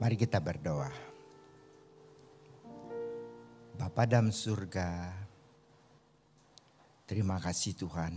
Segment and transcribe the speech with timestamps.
[0.00, 0.88] Mari kita berdoa.
[3.76, 5.12] Bapa dalam surga,
[7.04, 8.16] terima kasih Tuhan.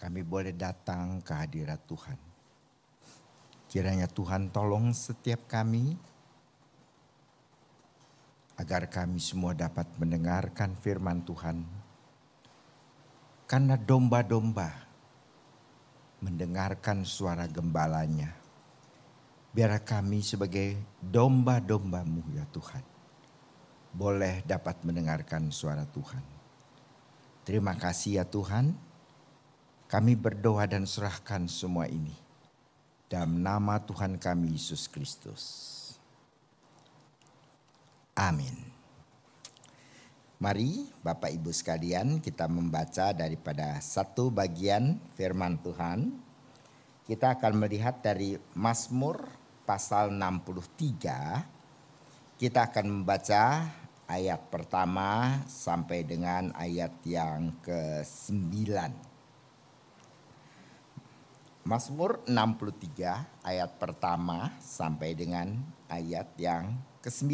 [0.00, 2.16] Kami boleh datang ke hadirat Tuhan.
[3.68, 5.92] Kiranya Tuhan tolong setiap kami
[8.56, 11.68] agar kami semua dapat mendengarkan firman Tuhan.
[13.44, 14.72] Karena domba-domba
[16.24, 18.39] mendengarkan suara gembalanya
[19.50, 22.86] Biar kami sebagai domba-dombamu ya Tuhan.
[23.90, 26.22] Boleh dapat mendengarkan suara Tuhan.
[27.42, 28.70] Terima kasih ya Tuhan.
[29.90, 32.14] Kami berdoa dan serahkan semua ini.
[33.10, 35.42] Dalam nama Tuhan kami Yesus Kristus.
[38.14, 38.54] Amin.
[40.38, 46.22] Mari Bapak Ibu sekalian kita membaca daripada satu bagian firman Tuhan.
[47.02, 49.39] Kita akan melihat dari Mazmur
[49.70, 53.70] pasal 63 kita akan membaca
[54.10, 58.50] ayat pertama sampai dengan ayat yang ke-9.
[61.62, 65.54] Mazmur 63 ayat pertama sampai dengan
[65.86, 67.30] ayat yang ke-9.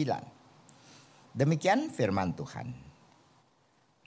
[1.33, 2.69] Demikian firman Tuhan.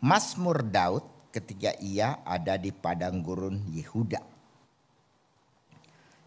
[0.05, 4.21] Mazmur Daud ketika ia ada di padang gurun Yehuda.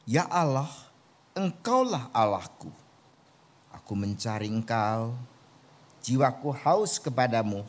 [0.03, 0.91] Ya Allah,
[1.33, 2.69] Engkaulah Allahku.
[3.72, 5.16] Aku mencari engkau,
[6.05, 7.64] jiwaku haus kepadamu,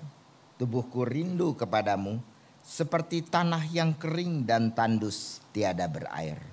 [0.60, 2.20] tubuhku rindu kepadamu,
[2.60, 6.44] seperti tanah yang kering dan tandus tiada berair.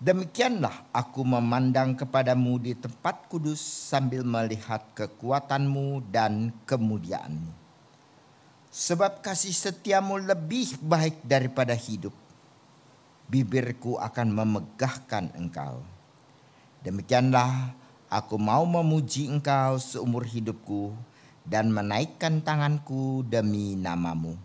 [0.00, 7.52] Demikianlah aku memandang kepadamu di tempat kudus sambil melihat kekuatanmu dan kemuliaanmu.
[8.72, 12.16] Sebab kasih setiamu lebih baik daripada hidup.
[13.28, 15.95] Bibirku akan memegahkan engkau
[16.86, 17.74] Demikianlah
[18.06, 20.94] aku mau memuji engkau seumur hidupku
[21.42, 24.38] dan menaikkan tanganku demi namamu.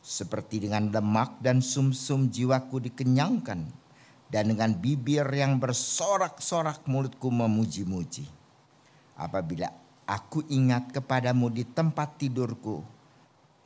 [0.00, 3.68] Seperti dengan lemak dan sumsum -sum jiwaku dikenyangkan
[4.32, 8.24] dan dengan bibir yang bersorak-sorak mulutku memuji-muji.
[9.12, 9.68] Apabila
[10.08, 12.80] aku ingat kepadamu di tempat tidurku,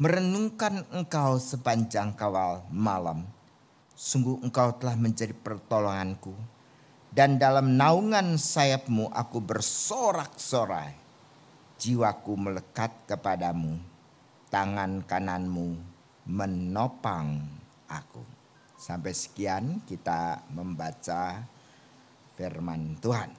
[0.02, 3.30] merenungkan engkau sepanjang kawal malam,
[3.94, 6.55] sungguh engkau telah menjadi pertolonganku
[7.16, 11.08] dan dalam naungan sayapmu aku bersorak-sorai.
[11.80, 13.80] Jiwaku melekat kepadamu,
[14.52, 15.80] tangan kananmu
[16.28, 17.40] menopang
[17.88, 18.20] aku.
[18.76, 21.40] Sampai sekian kita membaca
[22.36, 23.32] firman Tuhan.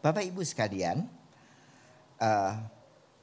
[0.00, 1.04] Bapak Ibu sekalian,
[2.20, 2.52] uh,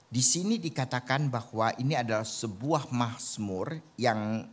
[0.06, 4.46] di sini dikatakan bahwa ini adalah sebuah mazmur yang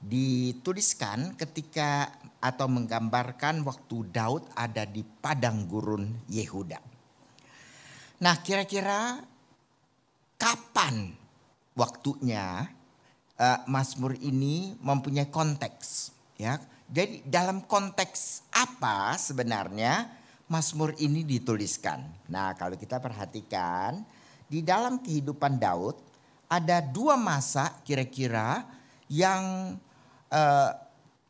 [0.00, 6.80] dituliskan ketika atau menggambarkan waktu Daud ada di padang gurun Yehuda.
[8.20, 9.20] Nah, kira-kira
[10.40, 11.12] kapan
[11.76, 12.64] waktunya
[13.36, 16.56] uh, Mazmur ini mempunyai konteks ya.
[16.90, 20.10] Jadi dalam konteks apa sebenarnya
[20.50, 22.02] Mazmur ini dituliskan?
[22.28, 24.02] Nah, kalau kita perhatikan
[24.50, 25.94] di dalam kehidupan Daud
[26.50, 28.66] ada dua masa kira-kira
[29.06, 29.76] yang
[30.34, 30.70] uh,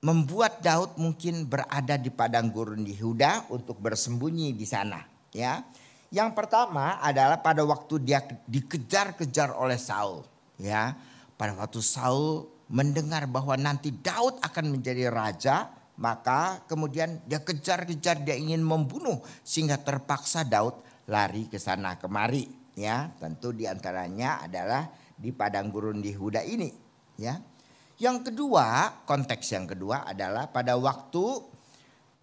[0.00, 5.04] membuat Daud mungkin berada di padang gurun Yehuda untuk bersembunyi di sana.
[5.30, 5.62] Ya,
[6.10, 10.24] yang pertama adalah pada waktu dia dikejar-kejar oleh Saul.
[10.56, 10.96] Ya,
[11.36, 15.68] pada waktu Saul mendengar bahwa nanti Daud akan menjadi raja,
[16.00, 22.48] maka kemudian dia kejar-kejar dia ingin membunuh sehingga terpaksa Daud lari ke sana kemari.
[22.72, 26.72] Ya, tentu di antaranya adalah di padang gurun Yehuda ini.
[27.20, 27.36] Ya,
[28.00, 31.24] yang kedua, konteks yang kedua adalah pada waktu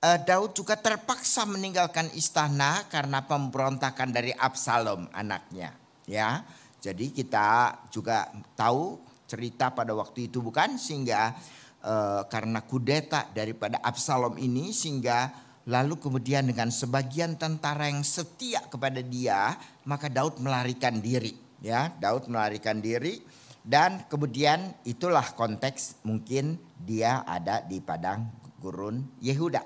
[0.01, 5.77] uh, Daud juga terpaksa meninggalkan istana karena pemberontakan dari Absalom anaknya,
[6.09, 6.41] ya.
[6.81, 8.25] Jadi kita juga
[8.57, 8.97] tahu
[9.29, 11.37] cerita pada waktu itu bukan sehingga
[11.85, 15.29] uh, karena kudeta daripada Absalom ini sehingga
[15.69, 19.53] lalu kemudian dengan sebagian tentara yang setia kepada dia
[19.85, 21.93] maka Daud melarikan diri, ya.
[22.01, 23.21] Daud melarikan diri
[23.67, 28.31] dan kemudian itulah konteks mungkin dia ada di padang
[28.63, 29.59] gurun Yehuda.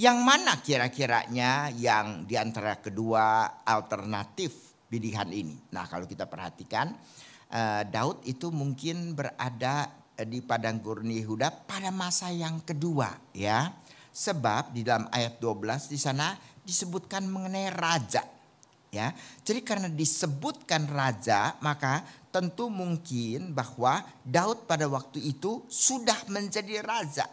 [0.00, 5.68] Yang mana kira-kiranya yang di antara kedua alternatif pilihan ini?
[5.76, 6.96] Nah kalau kita perhatikan
[7.52, 13.68] eh, Daud itu mungkin berada di padang gurun Yehuda pada masa yang kedua ya.
[14.08, 16.32] Sebab di dalam ayat 12 di sana
[16.64, 18.37] disebutkan mengenai raja
[18.92, 19.12] ya.
[19.42, 27.26] Jadi karena disebutkan raja, maka tentu mungkin bahwa Daud pada waktu itu sudah menjadi raja.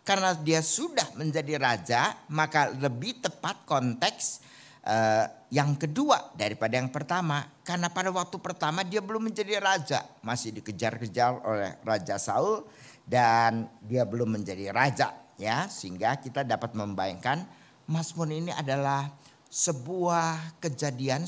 [0.00, 4.42] karena dia sudah menjadi raja, maka lebih tepat konteks
[4.82, 7.46] uh, yang kedua daripada yang pertama.
[7.62, 12.64] Karena pada waktu pertama dia belum menjadi raja, masih dikejar-kejar oleh Raja Saul
[13.10, 17.42] dan dia belum menjadi raja ya sehingga kita dapat membayangkan
[17.90, 19.10] Mazmur ini adalah
[19.50, 21.26] sebuah kejadian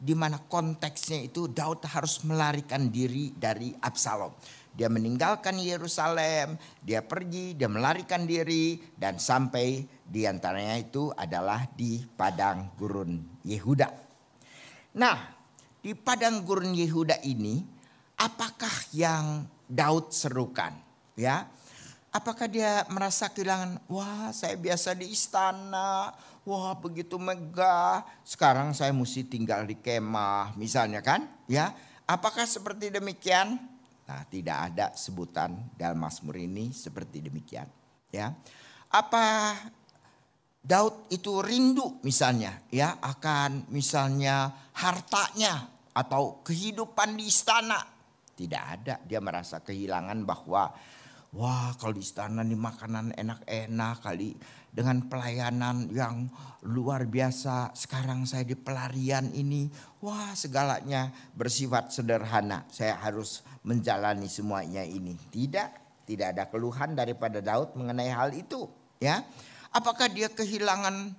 [0.00, 4.32] di mana konteksnya itu Daud harus melarikan diri dari Absalom.
[4.72, 12.00] Dia meninggalkan Yerusalem, dia pergi, dia melarikan diri dan sampai di antaranya itu adalah di
[12.00, 13.92] padang gurun Yehuda.
[14.96, 15.16] Nah,
[15.84, 17.60] di padang gurun Yehuda ini
[18.16, 20.72] apakah yang Daud serukan?
[21.12, 21.44] Ya,
[22.10, 26.10] Apakah dia merasa kehilangan, wah saya biasa di istana,
[26.42, 31.30] wah begitu megah, sekarang saya mesti tinggal di kemah misalnya kan?
[31.46, 31.70] Ya,
[32.10, 33.62] apakah seperti demikian?
[34.10, 37.70] Nah, tidak ada sebutan dalam Mazmur ini seperti demikian,
[38.10, 38.34] ya.
[38.90, 39.54] Apa
[40.58, 45.62] Daud itu rindu misalnya ya akan misalnya hartanya
[45.94, 47.78] atau kehidupan di istana?
[48.34, 50.74] Tidak ada, dia merasa kehilangan bahwa
[51.30, 54.34] Wah kalau di istana nih makanan enak-enak kali.
[54.70, 56.30] Dengan pelayanan yang
[56.62, 57.74] luar biasa.
[57.74, 59.66] Sekarang saya di pelarian ini.
[60.02, 62.66] Wah segalanya bersifat sederhana.
[62.70, 65.18] Saya harus menjalani semuanya ini.
[65.18, 65.68] Tidak,
[66.06, 68.70] tidak ada keluhan daripada Daud mengenai hal itu.
[69.00, 69.26] Ya,
[69.70, 71.14] Apakah dia kehilangan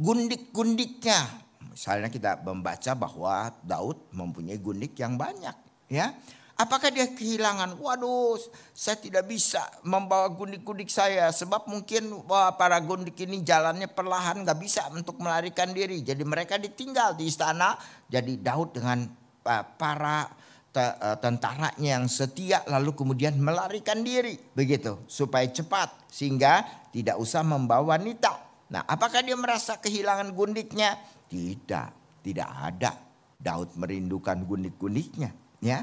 [0.00, 1.28] gundik-gundiknya?
[1.68, 5.52] Misalnya kita membaca bahwa Daud mempunyai gundik yang banyak.
[5.92, 6.16] Ya,
[6.62, 7.74] Apakah dia kehilangan?
[7.74, 8.38] Waduh,
[8.70, 14.58] saya tidak bisa membawa gundik-gundik saya sebab mungkin wah, para gundik ini jalannya perlahan nggak
[14.62, 16.06] bisa untuk melarikan diri.
[16.06, 17.74] Jadi mereka ditinggal di istana.
[18.06, 19.02] Jadi Daud dengan
[19.42, 20.30] uh, para
[20.78, 26.62] uh, tentaranya yang setia lalu kemudian melarikan diri begitu supaya cepat sehingga
[26.94, 28.38] tidak usah membawa wanita.
[28.70, 30.94] Nah, apakah dia merasa kehilangan gundiknya?
[31.26, 32.94] Tidak, tidak ada.
[33.42, 35.82] Daud merindukan gundik-gundiknya, ya.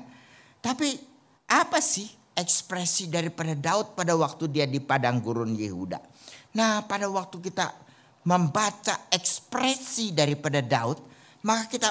[0.59, 0.99] Tapi
[1.49, 5.99] apa sih ekspresi daripada Daud pada waktu dia di padang gurun Yehuda?
[6.55, 7.71] Nah, pada waktu kita
[8.25, 10.99] membaca ekspresi daripada Daud,
[11.45, 11.89] maka kita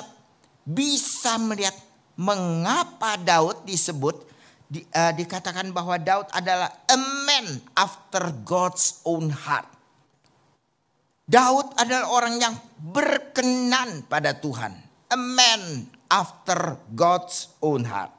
[0.69, 1.75] bisa melihat
[2.19, 4.27] mengapa Daud disebut
[4.69, 9.65] di, uh, dikatakan bahwa Daud adalah a man after God's own heart.
[11.29, 14.73] Daud adalah orang yang berkenan pada Tuhan.
[15.09, 18.18] A man after God's own heart.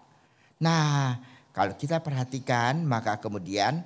[0.59, 1.15] Nah,
[1.55, 3.79] kalau kita perhatikan maka kemudian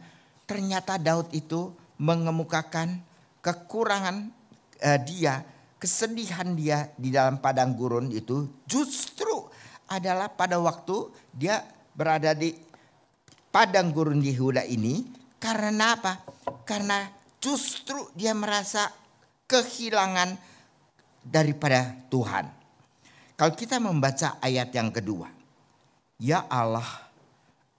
[0.49, 1.69] ternyata Daud itu
[2.01, 2.97] mengemukakan
[3.45, 4.33] kekurangan
[4.81, 5.45] uh, dia,
[5.77, 9.45] kesedihan dia di dalam padang gurun itu justru
[9.85, 11.61] adalah pada waktu dia
[11.93, 12.57] berada di
[13.53, 15.05] padang gurun Yehuda ini
[15.37, 16.25] karena apa?
[16.65, 17.05] Karena
[17.37, 18.89] justru dia merasa
[19.45, 20.39] kehilangan
[21.21, 22.47] daripada Tuhan.
[23.35, 25.42] Kalau kita membaca ayat yang kedua,
[26.23, 26.87] Ya Allah,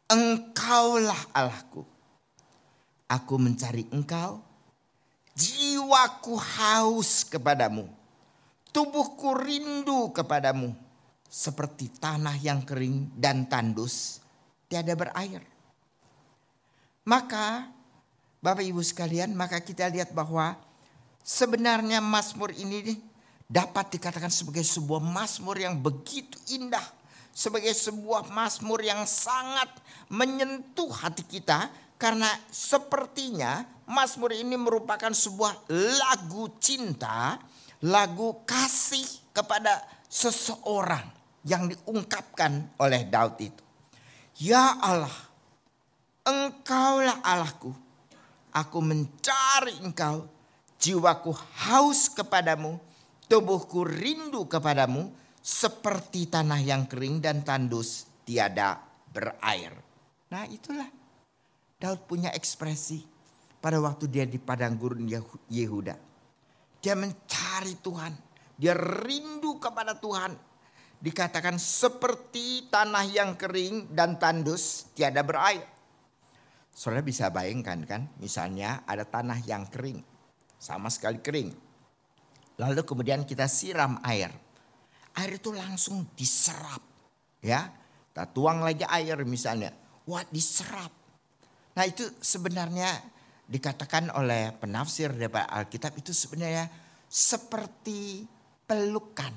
[0.05, 1.81] engkaulah Allahku.
[3.08, 4.37] Aku mencari engkau,
[5.32, 7.88] jiwaku haus kepadamu.
[8.69, 10.76] Tubuhku rindu kepadamu.
[11.25, 14.20] Seperti tanah yang kering dan tandus,
[14.69, 15.40] tiada berair.
[17.08, 17.73] Maka
[18.44, 20.52] Bapak Ibu sekalian, maka kita lihat bahwa
[21.25, 23.00] sebenarnya Mazmur ini
[23.49, 27.03] dapat dikatakan sebagai sebuah Mazmur yang begitu indah
[27.35, 29.67] sebagai sebuah mazmur yang sangat
[30.07, 31.67] menyentuh hati kita
[31.99, 37.43] karena sepertinya mazmur ini merupakan sebuah lagu cinta,
[37.83, 41.03] lagu kasih kepada seseorang
[41.43, 43.62] yang diungkapkan oleh Daud itu.
[44.38, 45.12] Ya Allah,
[46.23, 47.75] Engkaulah Allahku.
[48.55, 50.31] Aku mencari Engkau,
[50.79, 51.35] jiwaku
[51.67, 52.79] haus kepadamu,
[53.26, 55.11] tubuhku rindu kepadamu
[55.45, 58.81] seperti tanah yang kering dan tandus tiada
[59.13, 59.77] berair.
[60.33, 60.89] Nah itulah
[61.77, 63.05] Daud punya ekspresi
[63.61, 65.05] pada waktu dia di padang gurun
[65.53, 66.01] Yehuda.
[66.81, 68.13] Dia mencari Tuhan,
[68.57, 70.33] dia rindu kepada Tuhan.
[71.05, 75.69] Dikatakan seperti tanah yang kering dan tandus tiada berair.
[76.73, 80.01] Saudara bisa bayangkan kan, misalnya ada tanah yang kering,
[80.57, 81.53] sama sekali kering.
[82.57, 84.44] Lalu kemudian kita siram air
[85.18, 86.83] air itu langsung diserap.
[87.44, 87.71] Ya,
[88.11, 89.71] kita tuang lagi air misalnya.
[90.04, 90.90] Wah diserap.
[91.75, 93.02] Nah itu sebenarnya
[93.44, 96.71] dikatakan oleh penafsir daripada Alkitab itu sebenarnya
[97.09, 98.25] seperti
[98.64, 99.33] pelukan.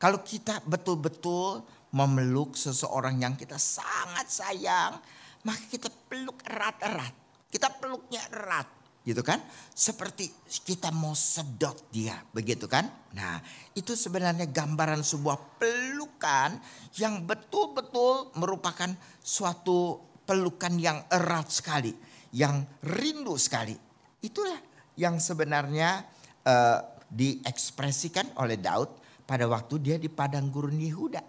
[0.00, 1.60] Kalau kita betul-betul
[1.92, 4.96] memeluk seseorang yang kita sangat sayang,
[5.44, 7.12] maka kita peluk erat-erat.
[7.50, 9.40] Kita peluknya erat gitu kan.
[9.72, 10.28] Seperti
[10.64, 12.88] kita mau sedot dia begitu kan.
[13.16, 13.40] Nah
[13.72, 16.60] itu sebenarnya gambaran sebuah pelukan
[17.00, 21.92] yang betul-betul merupakan suatu pelukan yang erat sekali.
[22.30, 23.74] Yang rindu sekali.
[24.20, 24.60] Itulah
[24.94, 26.04] yang sebenarnya
[26.46, 26.78] uh,
[27.10, 31.22] diekspresikan oleh Daud pada waktu dia di padang gurun Yehuda.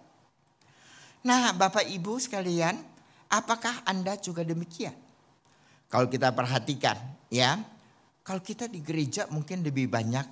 [1.22, 2.78] Nah Bapak Ibu sekalian
[3.30, 5.11] apakah Anda juga demikian?
[5.91, 6.95] Kalau kita perhatikan
[7.27, 7.60] ya,
[8.24, 10.27] kalau kita di gereja mungkin lebih banyak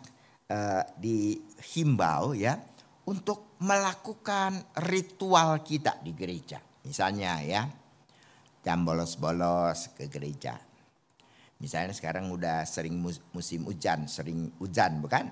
[0.47, 2.55] uh, dihimbau ya
[3.03, 4.55] untuk melakukan
[4.87, 6.63] ritual kita di gereja.
[6.87, 7.67] Misalnya ya,
[8.63, 10.55] jam bolos-bolos ke gereja.
[11.59, 12.95] Misalnya sekarang udah sering
[13.35, 15.27] musim hujan, sering hujan bukan?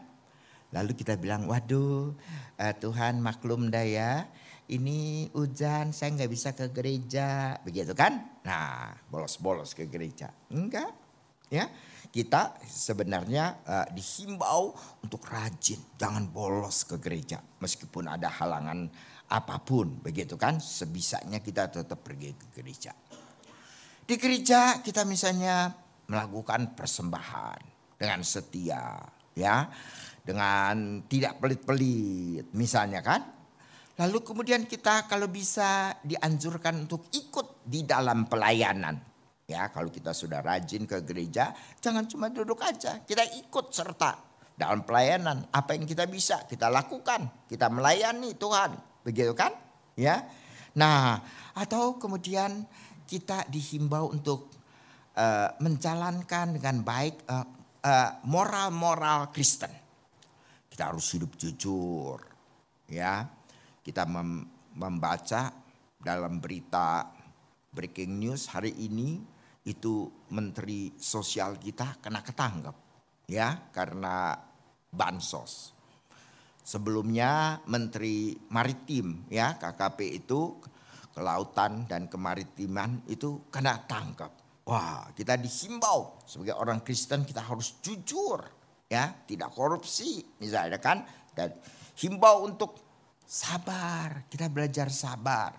[0.75, 2.11] Lalu kita bilang, waduh
[2.59, 4.27] uh, Tuhan maklum dah ya
[4.67, 7.55] ini hujan saya nggak bisa ke gereja.
[7.63, 8.43] Begitu kan?
[8.43, 10.27] Nah bolos-bolos ke gereja.
[10.51, 10.91] Enggak
[11.47, 11.71] ya.
[12.07, 15.79] Kita sebenarnya uh, dihimbau untuk rajin.
[15.95, 18.91] Jangan bolos ke gereja meskipun ada halangan
[19.31, 20.03] apa pun.
[20.03, 20.59] Begitu kan?
[20.59, 22.91] Sebisanya kita tetap pergi ke gereja.
[24.07, 25.71] Di gereja kita misalnya
[26.07, 27.59] melakukan persembahan
[27.99, 28.99] dengan setia
[29.31, 29.67] ya.
[30.27, 33.36] Dengan tidak pelit-pelit misalnya kan
[33.97, 38.93] Lalu kemudian kita kalau bisa dianjurkan untuk ikut di dalam pelayanan.
[39.49, 43.01] Ya, kalau kita sudah rajin ke gereja, jangan cuma duduk aja.
[43.01, 44.21] Kita ikut serta
[44.53, 45.49] dalam pelayanan.
[45.49, 47.49] Apa yang kita bisa, kita lakukan.
[47.49, 48.77] Kita melayani Tuhan.
[49.01, 49.55] Begitu kan?
[49.97, 50.29] Ya.
[50.77, 51.17] Nah,
[51.57, 52.69] atau kemudian
[53.09, 54.53] kita dihimbau untuk
[55.17, 57.47] uh, menjalankan dengan baik uh,
[57.81, 59.73] uh, moral-moral Kristen.
[60.69, 62.21] Kita harus hidup jujur,
[62.85, 63.36] ya
[63.87, 64.43] kita mem
[64.75, 65.49] membaca
[65.95, 67.07] dalam berita
[67.71, 69.17] breaking news hari ini
[69.63, 72.75] itu menteri sosial kita kena ketangkep
[73.31, 74.35] ya karena
[74.91, 75.75] bansos.
[76.67, 80.59] Sebelumnya menteri maritim ya KKP itu
[81.15, 84.35] kelautan dan kemaritiman itu kena tangkap.
[84.67, 88.43] Wah, kita dihimbau sebagai orang Kristen kita harus jujur
[88.91, 91.55] ya, tidak korupsi misalnya kan dan
[91.95, 92.86] himbau untuk
[93.27, 95.51] Sabar, kita belajar sabar.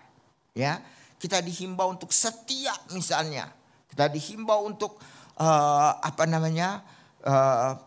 [0.57, 0.81] Ya,
[1.21, 3.45] kita dihimbau untuk setia misalnya.
[3.85, 4.97] Kita dihimbau untuk
[5.37, 6.81] uh, apa namanya?
[7.21, 7.77] Uh,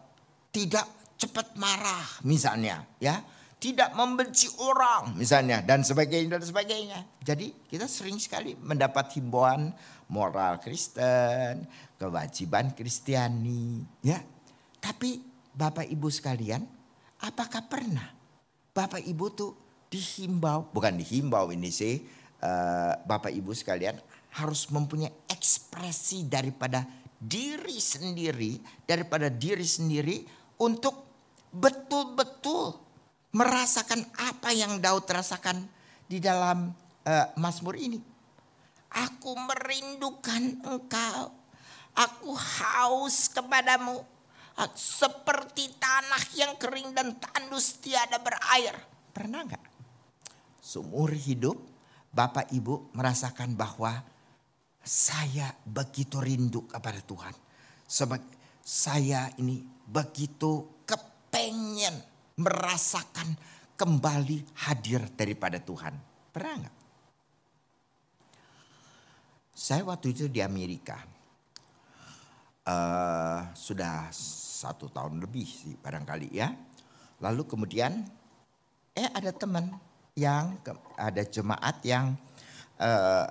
[0.55, 0.87] tidak
[1.19, 3.19] cepat marah misalnya, ya.
[3.59, 6.99] Tidak membenci orang misalnya dan sebagainya dan sebagainya.
[7.23, 9.71] Jadi kita sering sekali mendapat himbauan
[10.11, 11.67] moral Kristen,
[11.99, 14.19] kewajiban Kristiani, ya.
[14.79, 15.19] Tapi
[15.55, 16.63] Bapak Ibu sekalian,
[17.23, 18.11] apakah pernah
[18.75, 19.62] Bapak Ibu tuh
[19.93, 22.01] dihimbau, bukan dihimbau ini sih,
[22.41, 24.01] uh, Bapak Ibu sekalian
[24.33, 26.89] harus mempunyai ekspresi daripada
[27.21, 28.57] diri sendiri,
[28.89, 30.25] daripada diri sendiri
[30.57, 31.05] untuk
[31.53, 32.81] betul-betul
[33.37, 35.69] merasakan apa yang Daud rasakan
[36.09, 36.73] di dalam
[37.05, 38.01] uh, Mazmur ini.
[38.93, 41.33] Aku merindukan engkau.
[41.93, 44.01] Aku haus kepadamu.
[44.77, 48.77] Seperti tanah yang kering dan tandus tiada berair.
[49.17, 49.72] Pernah nggak?
[50.63, 51.59] Seumur hidup
[52.15, 53.99] Bapak Ibu merasakan bahwa
[54.79, 57.35] saya begitu rindu kepada Tuhan.
[57.89, 58.21] Sebab
[58.63, 59.59] saya ini
[59.91, 61.99] begitu kepengen
[62.39, 63.35] merasakan
[63.75, 65.95] kembali hadir daripada Tuhan.
[66.31, 66.77] Pernah nggak?
[69.53, 71.03] Saya waktu itu di Amerika.
[72.63, 76.55] Uh, sudah satu tahun lebih sih barangkali ya.
[77.19, 78.07] Lalu kemudian
[78.95, 79.75] eh ada teman
[80.13, 80.61] yang
[81.01, 82.13] ada jemaat yang
[82.77, 83.27] uh,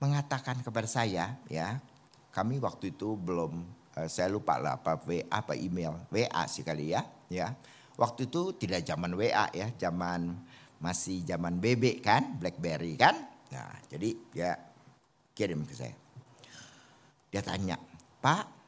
[0.00, 1.80] mengatakan kepada saya ya
[2.28, 3.64] kami waktu itu belum
[3.96, 7.54] uh, saya lupa lah apa WA apa email WA sih kali ya ya.
[8.00, 10.32] Waktu itu tidak zaman WA ya zaman
[10.80, 13.16] masih zaman BB kan BlackBerry kan?
[13.52, 14.56] Nah jadi ya
[15.36, 15.96] kirim ke saya.
[17.28, 17.76] Dia tanya
[18.20, 18.60] Pak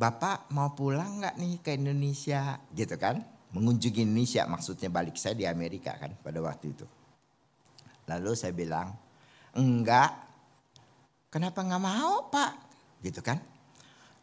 [0.00, 2.56] Bapak mau pulang nggak nih ke Indonesia?
[2.72, 6.86] Gitu kan mengunjungi Indonesia maksudnya balik saya di Amerika kan pada waktu itu.
[8.06, 8.94] Lalu saya bilang,
[9.54, 10.10] enggak,
[11.30, 12.52] kenapa nggak mau pak?
[13.02, 13.38] Gitu kan.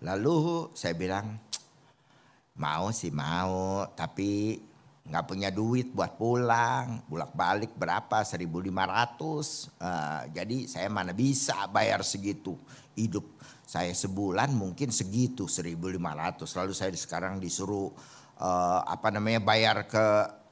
[0.04, 1.40] Lalu saya bilang,
[2.60, 4.60] mau sih mau, tapi
[5.08, 8.24] nggak punya duit buat pulang, bolak balik berapa?
[8.24, 8.44] 1.500.
[8.44, 12.60] Uh, jadi saya mana bisa bayar segitu.
[12.98, 13.24] Hidup
[13.68, 16.00] saya sebulan mungkin segitu 1.500.
[16.40, 17.92] Lalu saya sekarang disuruh
[18.42, 20.06] uh, apa namanya bayar ke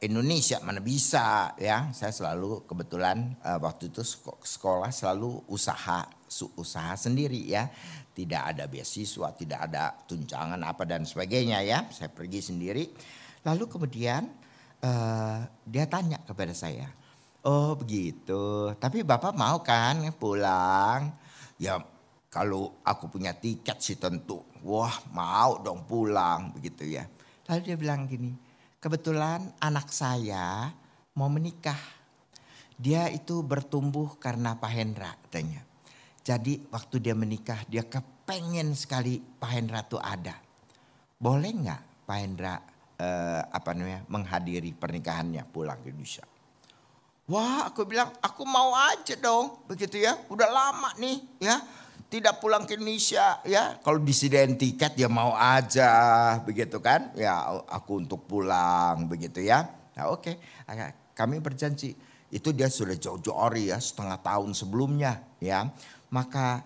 [0.05, 4.05] Indonesia mana bisa ya saya selalu kebetulan uh, waktu itu
[4.43, 6.05] sekolah selalu usaha
[6.59, 7.69] usaha sendiri ya.
[8.15, 11.83] Tidak ada beasiswa, tidak ada tunjangan apa dan sebagainya ya.
[11.91, 12.87] Saya pergi sendiri.
[13.43, 14.23] Lalu kemudian
[14.79, 16.87] uh, dia tanya kepada saya,
[17.43, 21.11] oh begitu, tapi bapak mau kan pulang?
[21.59, 21.83] Ya
[22.31, 27.03] kalau aku punya tiket sih tentu, wah mau dong pulang begitu ya.
[27.45, 28.33] Lalu dia bilang gini,
[28.81, 30.73] kebetulan anak saya
[31.13, 31.77] mau menikah.
[32.75, 35.63] Dia itu bertumbuh karena Pak Hendra katanya.
[36.25, 40.33] Jadi waktu dia menikah dia kepengen sekali Pak Hendra tuh ada.
[41.15, 42.57] Boleh nggak Pak Hendra
[42.97, 46.25] eh, apa namanya menghadiri pernikahannya pulang ke Indonesia?
[47.29, 50.17] Wah aku bilang aku mau aja dong begitu ya.
[50.27, 51.61] Udah lama nih ya
[52.09, 53.81] tidak pulang ke Indonesia ya.
[53.81, 55.89] Kalau disediain tiket dia mau aja
[56.45, 57.11] begitu kan?
[57.17, 59.65] Ya aku untuk pulang begitu ya.
[59.97, 60.37] Nah oke.
[60.65, 60.91] Okay.
[61.15, 61.95] kami berjanji
[62.27, 65.71] itu dia sudah jauh-jauh hari ya setengah tahun sebelumnya ya.
[66.11, 66.61] Maka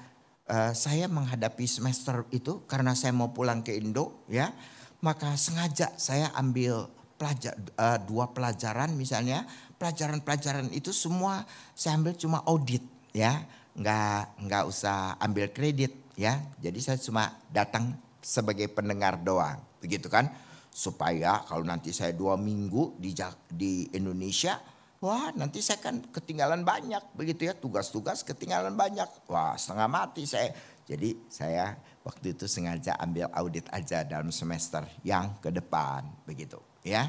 [0.50, 4.52] uh, saya menghadapi semester itu karena saya mau pulang ke Indo ya.
[5.00, 9.48] Maka sengaja saya ambil pelajar uh, dua pelajaran misalnya.
[9.80, 12.84] Pelajaran-pelajaran itu semua saya ambil cuma audit
[13.16, 13.48] ya
[13.80, 16.36] nggak nggak usah ambil kredit ya.
[16.60, 20.28] Jadi saya cuma datang sebagai pendengar doang, begitu kan?
[20.70, 23.16] Supaya kalau nanti saya dua minggu di
[23.50, 24.60] di Indonesia,
[25.00, 30.52] wah nanti saya kan ketinggalan banyak, begitu ya tugas-tugas ketinggalan banyak, wah setengah mati saya.
[30.90, 37.08] Jadi saya waktu itu sengaja ambil audit aja dalam semester yang ke depan, begitu ya.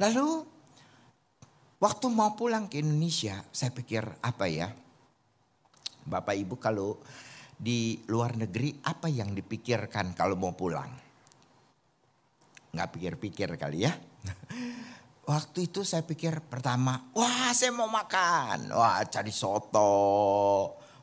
[0.00, 0.42] Lalu
[1.78, 4.72] waktu mau pulang ke Indonesia, saya pikir apa ya?
[6.04, 7.00] Bapak Ibu kalau
[7.54, 10.90] di luar negeri apa yang dipikirkan kalau mau pulang?
[12.74, 13.92] Nggak pikir-pikir kali ya.
[15.30, 18.76] Waktu itu saya pikir pertama, wah saya mau makan.
[18.76, 19.92] Wah cari soto.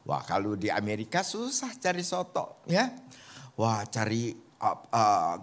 [0.06, 2.86] Wah kalau di Amerika susah cari soto ya.
[3.58, 4.30] Wah cari
[4.62, 5.36] uh,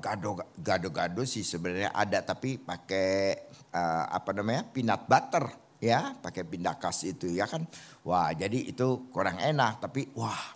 [0.62, 3.34] gado-gado sih sebenarnya ada tapi pakai
[3.74, 7.64] uh, apa namanya peanut butter ya pakai pindakas itu ya kan?
[8.02, 10.54] Wah jadi itu kurang enak tapi wah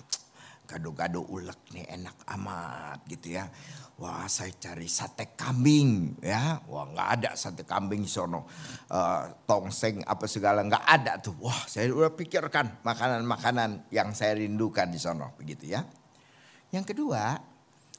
[0.66, 3.46] gado-gado ulek nih enak amat gitu ya.
[4.00, 6.58] Wah saya cari sate kambing ya.
[6.66, 8.48] Wah nggak ada sate kambing sono.
[8.90, 11.38] Uh, tongseng apa segala nggak ada tuh.
[11.38, 15.86] Wah saya udah pikirkan makanan-makanan yang saya rindukan di sono begitu ya.
[16.74, 17.38] Yang kedua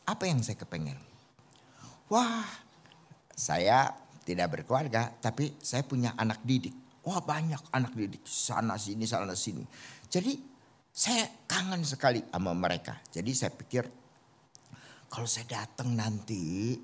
[0.04, 1.00] apa yang saya kepengen?
[2.12, 2.44] Wah
[3.32, 3.94] saya
[4.28, 9.64] tidak berkeluarga tapi saya punya anak didik Wah banyak anak didik sana sini sana sini.
[10.08, 10.40] Jadi
[10.88, 12.96] saya kangen sekali sama mereka.
[13.12, 13.84] Jadi saya pikir
[15.12, 16.80] kalau saya datang nanti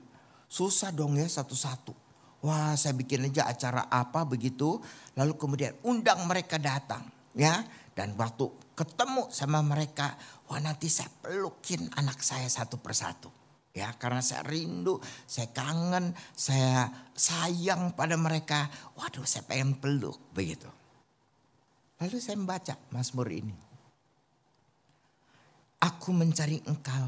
[0.52, 1.96] susah dong ya satu-satu.
[2.44, 4.80] Wah saya bikin aja acara apa begitu.
[5.16, 7.64] Lalu kemudian undang mereka datang ya.
[7.96, 8.48] Dan waktu
[8.80, 10.16] ketemu sama mereka,
[10.48, 13.39] wah nanti saya pelukin anak saya satu persatu.
[13.80, 18.68] Ya, karena saya rindu, saya kangen, saya sayang pada mereka.
[19.00, 20.68] Waduh, saya pengen peluk begitu.
[22.04, 23.56] Lalu saya membaca Mazmur ini.
[25.80, 27.08] Aku mencari engkau,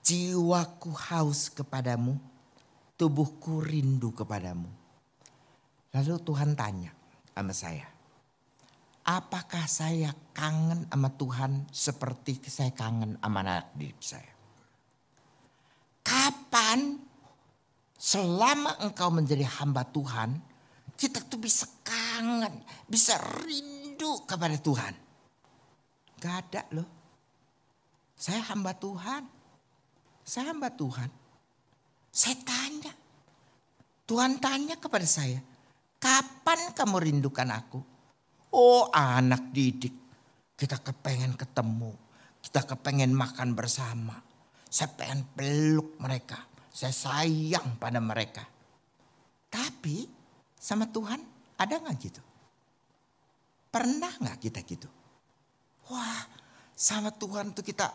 [0.00, 2.16] jiwaku haus kepadamu,
[2.96, 4.68] tubuhku rindu kepadamu.
[5.92, 6.88] Lalu Tuhan tanya
[7.36, 7.84] sama saya,
[9.04, 14.39] apakah saya kangen sama Tuhan seperti saya kangen sama anak didik saya?
[16.10, 16.98] Kapan
[17.94, 20.42] selama engkau menjadi hamba Tuhan,
[20.98, 23.14] kita tuh bisa kangen, bisa
[23.46, 24.94] rindu kepada Tuhan.
[26.18, 26.88] Gak ada loh.
[28.18, 29.22] Saya hamba Tuhan.
[30.26, 31.08] Saya hamba Tuhan.
[32.10, 32.92] Saya tanya.
[34.04, 35.38] Tuhan tanya kepada saya.
[35.96, 37.80] Kapan kamu rindukan aku?
[38.52, 39.94] Oh anak didik.
[40.58, 41.94] Kita kepengen ketemu.
[42.44, 44.29] Kita kepengen makan bersama.
[44.70, 46.38] Saya pengen peluk mereka.
[46.70, 48.46] Saya sayang pada mereka.
[49.50, 50.06] Tapi
[50.54, 51.18] sama Tuhan
[51.58, 52.22] ada nggak gitu?
[53.74, 54.86] Pernah nggak kita gitu?
[55.90, 56.22] Wah
[56.78, 57.90] sama Tuhan tuh kita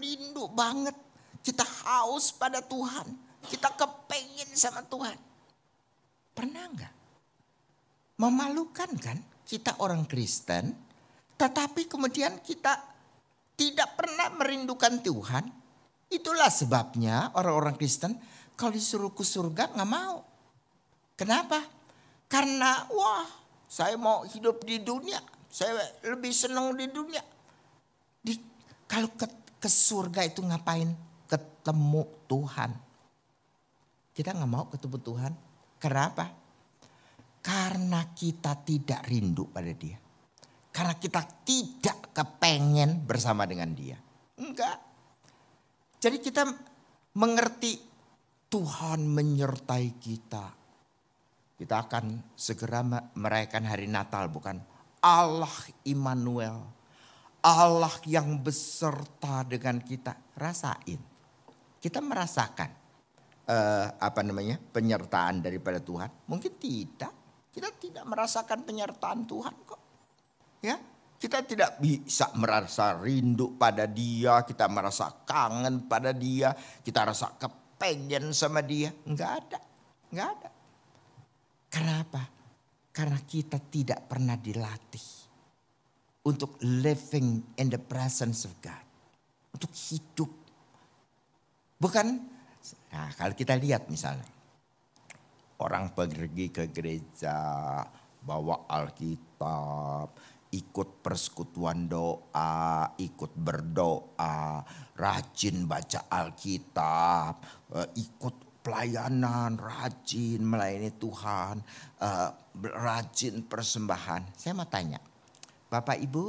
[0.00, 0.96] rindu banget.
[1.44, 3.12] Kita haus pada Tuhan.
[3.46, 5.18] Kita kepengen sama Tuhan.
[6.32, 6.94] Pernah nggak?
[8.16, 10.72] Memalukan kan kita orang Kristen.
[11.36, 12.80] Tetapi kemudian kita
[13.58, 15.61] tidak pernah merindukan Tuhan
[16.12, 18.20] Itulah sebabnya orang-orang Kristen
[18.52, 20.20] kalau disuruh ke surga nggak mau.
[21.16, 21.64] Kenapa?
[22.28, 23.24] Karena wah
[23.64, 25.18] saya mau hidup di dunia.
[25.48, 27.24] Saya lebih senang di dunia.
[28.20, 28.36] Di,
[28.84, 29.24] kalau ke,
[29.56, 30.92] ke surga itu ngapain?
[31.28, 32.70] Ketemu Tuhan.
[34.12, 35.32] Kita nggak mau ketemu Tuhan.
[35.80, 36.28] Kenapa?
[37.40, 39.96] Karena kita tidak rindu pada dia.
[40.72, 44.00] karena kita tidak kepengen bersama dengan dia.
[44.40, 44.91] Enggak.
[46.02, 46.42] Jadi kita
[47.14, 47.78] mengerti
[48.50, 50.46] Tuhan menyertai kita.
[51.54, 52.82] Kita akan segera
[53.14, 54.58] merayakan hari Natal bukan?
[54.98, 55.54] Allah
[55.86, 56.58] Immanuel.
[57.46, 60.18] Allah yang beserta dengan kita.
[60.34, 60.98] Rasain.
[61.78, 62.70] Kita merasakan
[63.46, 66.10] uh, apa namanya penyertaan daripada Tuhan.
[66.26, 67.14] Mungkin tidak.
[67.54, 69.80] Kita tidak merasakan penyertaan Tuhan kok.
[70.66, 70.82] Ya,
[71.22, 76.50] kita tidak bisa merasa rindu pada dia, kita merasa kangen pada dia,
[76.82, 78.90] kita rasa kepengen sama dia.
[79.06, 79.60] Enggak ada,
[80.10, 80.50] enggak ada.
[81.70, 82.22] Kenapa?
[82.90, 85.08] Karena kita tidak pernah dilatih
[86.26, 88.82] untuk living in the presence of God.
[89.54, 90.30] Untuk hidup.
[91.78, 92.06] Bukan,
[92.90, 94.26] nah kalau kita lihat misalnya
[95.62, 97.38] Orang pergi ke gereja,
[98.18, 100.10] bawa Alkitab,
[100.52, 104.60] ikut persekutuan doa, ikut berdoa,
[105.00, 107.34] rajin baca Alkitab,
[107.72, 111.56] eh, ikut pelayanan, rajin melayani Tuhan,
[112.04, 112.30] eh,
[112.68, 114.36] rajin persembahan.
[114.36, 115.00] Saya mau tanya,
[115.72, 116.24] Bapak Ibu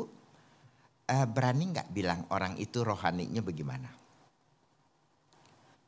[1.04, 3.92] eh, berani nggak bilang orang itu rohaninya bagaimana?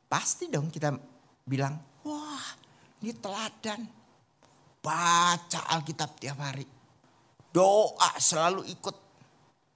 [0.06, 0.92] Pasti dong kita
[1.48, 2.46] bilang, wah
[3.00, 3.80] ini teladan.
[4.84, 6.75] Baca Alkitab tiap hari.
[7.56, 8.96] Doa selalu ikut.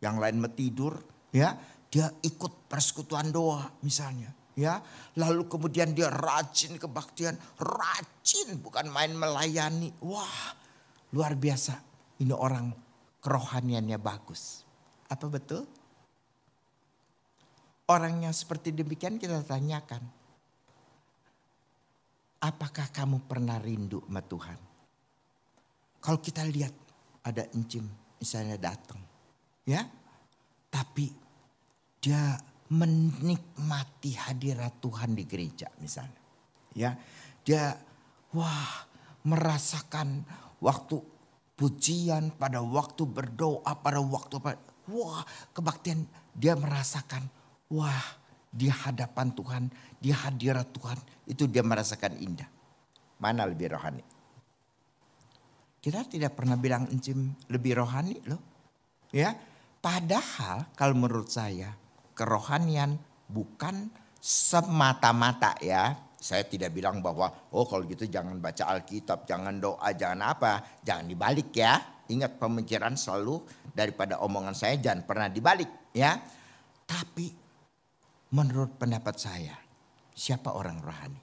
[0.05, 0.95] Yang lain mau tidur,
[1.33, 1.57] ya,
[1.89, 4.81] dia ikut persekutuan doa misalnya, ya.
[5.17, 9.93] Lalu kemudian dia rajin kebaktian, rajin bukan main melayani.
[10.05, 10.57] Wah,
[11.17, 11.81] luar biasa.
[12.21, 12.73] Ini orang
[13.21, 14.65] kerohaniannya bagus.
[15.09, 15.65] Apa betul?
[17.89, 20.01] Orang yang seperti demikian kita tanyakan,
[22.41, 24.57] Apakah kamu pernah rindu sama Tuhan?
[26.01, 26.73] Kalau kita lihat
[27.25, 27.85] ada encim
[28.19, 29.01] misalnya datang.
[29.67, 29.87] Ya.
[30.71, 31.11] Tapi
[32.01, 32.39] dia
[32.71, 36.21] menikmati hadirat Tuhan di gereja misalnya.
[36.73, 36.95] Ya.
[37.43, 37.75] Dia
[38.37, 38.87] wah
[39.27, 40.25] merasakan
[40.63, 41.01] waktu
[41.61, 44.41] pujian, pada waktu berdoa, pada waktu
[44.89, 47.29] wah kebaktian dia merasakan
[47.69, 48.17] wah
[48.51, 49.63] di hadapan Tuhan,
[50.01, 52.49] di hadirat Tuhan, itu dia merasakan indah.
[53.21, 54.03] Mana lebih rohani?
[55.81, 58.41] Kita tidak pernah bilang encim lebih rohani loh.
[59.11, 59.33] Ya,
[59.81, 61.73] padahal kalau menurut saya
[62.13, 63.89] kerohanian bukan
[64.21, 65.97] semata-mata ya.
[66.21, 70.53] Saya tidak bilang bahwa oh kalau gitu jangan baca Alkitab, jangan doa, jangan apa,
[70.85, 71.81] jangan dibalik ya.
[72.13, 73.41] Ingat pemikiran selalu
[73.73, 76.21] daripada omongan saya jangan pernah dibalik ya.
[76.85, 77.41] Tapi
[78.31, 79.59] Menurut pendapat saya,
[80.15, 81.23] siapa orang rohani?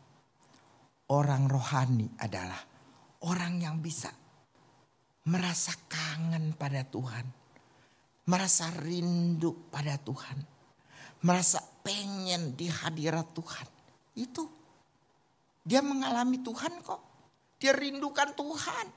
[1.08, 2.60] Orang rohani adalah
[3.24, 4.12] orang yang bisa
[5.28, 7.28] merasa kangen pada Tuhan,
[8.32, 10.40] merasa rindu pada Tuhan,
[11.28, 13.68] merasa pengen di hadirat Tuhan.
[14.16, 14.48] Itu
[15.68, 17.02] dia mengalami Tuhan kok.
[17.60, 18.88] Dia rindukan Tuhan.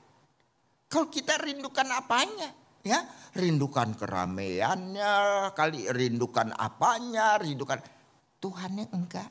[0.87, 2.51] Kalau kita rindukan apanya?
[2.81, 3.05] Ya,
[3.37, 5.13] rindukan keramaiannya,
[5.53, 7.77] kali rindukan apanya, rindukan
[8.41, 9.29] Tuhan yang enggak.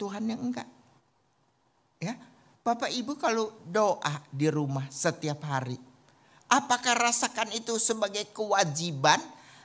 [0.00, 0.68] Tuhan yang enggak.
[2.00, 2.16] Ya,
[2.60, 5.80] Bapak Ibu kalau doa di rumah setiap hari,
[6.44, 9.16] apakah rasakan itu sebagai kewajiban?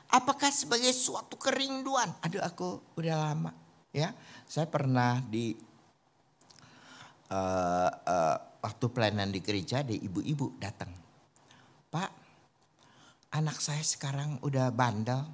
[0.08, 2.08] Apakah sebagai suatu kerinduan?
[2.24, 3.52] Aduh aku udah lama
[3.92, 4.14] ya.
[4.46, 5.52] Saya pernah di
[7.28, 10.94] uh, uh, waktu pelayanan di gereja ada ibu-ibu datang.
[11.90, 12.10] Pak,
[13.34, 15.26] anak saya sekarang udah bandel.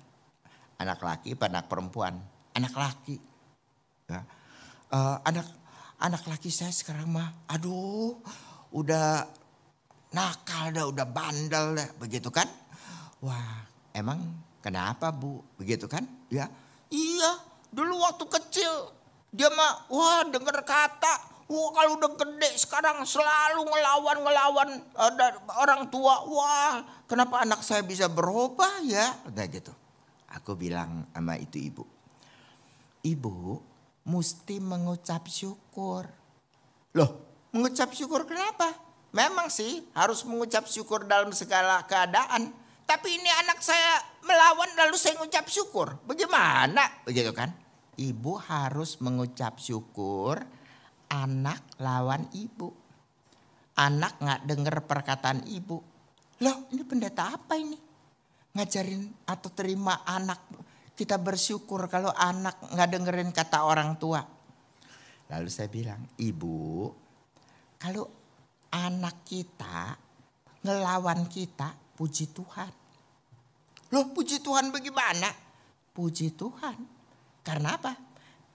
[0.83, 2.19] Anak laki, anak perempuan
[2.57, 3.17] anak laki.
[4.09, 4.21] Ya.
[4.93, 5.47] Uh, anak
[6.03, 8.19] anak laki saya sekarang mah, aduh,
[8.75, 9.23] udah
[10.11, 12.51] nakal dah, udah bandel dah, begitu kan?
[13.23, 13.63] Wah,
[13.95, 14.19] emang
[14.59, 15.39] kenapa bu?
[15.55, 16.03] Begitu kan?
[16.27, 16.51] Ya,
[16.91, 17.39] iya.
[17.71, 18.91] Dulu waktu kecil
[19.31, 25.85] dia mah, wah dengar kata, Wah kalau udah gede sekarang selalu ngelawan ngelawan ada orang
[25.93, 26.25] tua.
[26.25, 29.13] Wah kenapa anak saya bisa berubah ya?
[29.29, 29.69] Udah gitu.
[30.33, 31.85] Aku bilang sama itu ibu
[33.05, 33.61] ibu
[34.03, 36.07] mesti mengucap syukur.
[36.95, 37.11] Loh,
[37.55, 38.75] mengucap syukur kenapa?
[39.13, 42.51] Memang sih harus mengucap syukur dalam segala keadaan.
[42.89, 45.97] Tapi ini anak saya melawan lalu saya mengucap syukur.
[46.09, 47.05] Bagaimana?
[47.05, 47.53] Begitu kan?
[47.97, 50.41] Ibu harus mengucap syukur
[51.13, 52.73] anak lawan ibu.
[53.77, 55.81] Anak nggak dengar perkataan ibu.
[56.41, 57.77] Loh ini pendeta apa ini?
[58.53, 60.41] Ngajarin atau terima anak
[61.03, 64.23] kita bersyukur kalau anak nggak dengerin kata orang tua.
[65.35, 66.87] Lalu saya bilang, ibu,
[67.75, 68.07] kalau
[68.71, 69.99] anak kita
[70.63, 72.71] ngelawan kita, puji Tuhan.
[73.91, 75.27] Loh puji Tuhan bagaimana?
[75.91, 76.79] Puji Tuhan.
[77.43, 77.93] Karena apa?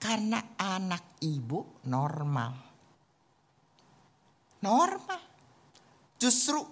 [0.00, 2.52] Karena anak ibu normal.
[4.64, 5.20] Normal.
[6.16, 6.64] Justru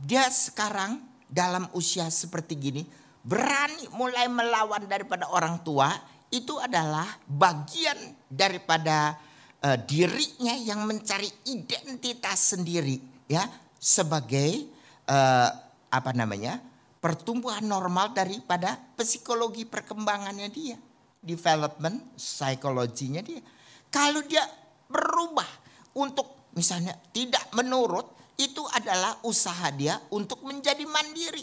[0.00, 2.82] dia sekarang dalam usia seperti gini
[3.22, 5.90] berani mulai melawan daripada orang tua
[6.28, 7.96] itu adalah bagian
[8.28, 9.16] daripada
[9.64, 13.44] uh, dirinya yang mencari identitas sendiri ya
[13.80, 14.68] sebagai
[15.08, 15.50] uh,
[15.88, 16.60] apa namanya
[17.00, 20.76] pertumbuhan normal daripada psikologi perkembangannya dia
[21.24, 23.40] development psikologinya dia
[23.88, 24.44] kalau dia
[24.88, 25.48] berubah
[25.96, 31.42] untuk misalnya tidak menurut itu adalah usaha dia untuk menjadi mandiri.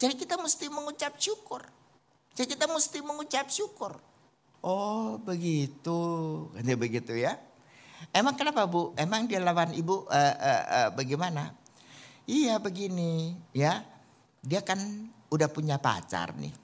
[0.00, 1.60] Jadi kita mesti mengucap syukur.
[2.32, 4.00] Jadi kita mesti mengucap syukur.
[4.64, 6.00] Oh begitu,
[6.56, 7.36] dia begitu ya.
[8.08, 8.96] Emang kenapa bu?
[8.96, 11.52] Emang dia lawan ibu uh, uh, uh, bagaimana?
[12.24, 13.84] Iya begini ya.
[14.40, 14.80] Dia kan
[15.28, 16.56] udah punya pacar nih.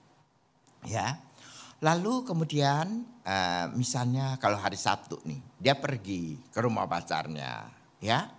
[0.88, 1.20] Ya.
[1.84, 7.68] Lalu kemudian uh, misalnya kalau hari Sabtu nih, dia pergi ke rumah pacarnya,
[8.00, 8.32] ya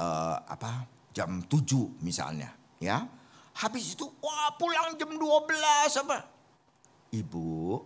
[0.00, 3.04] uh, apa jam 7 misalnya ya.
[3.52, 6.18] Habis itu wah pulang jam 12 apa.
[7.12, 7.76] Ibu,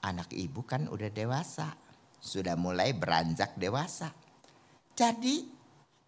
[0.00, 1.76] anak ibu kan udah dewasa.
[2.22, 4.08] Sudah mulai beranjak dewasa.
[4.94, 5.44] Jadi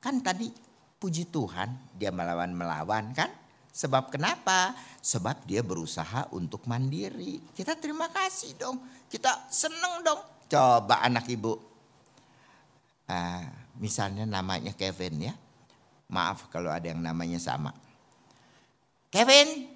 [0.00, 0.48] kan tadi
[0.96, 3.30] puji Tuhan dia melawan-melawan kan.
[3.74, 4.70] Sebab kenapa?
[5.02, 7.42] Sebab dia berusaha untuk mandiri.
[7.52, 8.78] Kita terima kasih dong.
[9.10, 10.22] Kita seneng dong.
[10.46, 11.58] Coba anak ibu.
[13.04, 13.44] Uh,
[13.82, 15.34] misalnya namanya Kevin ya.
[16.06, 17.74] Maaf kalau ada yang namanya sama.
[19.14, 19.70] Kevin,